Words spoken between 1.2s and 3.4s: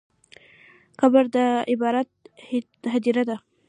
د عبرت هدیره ده.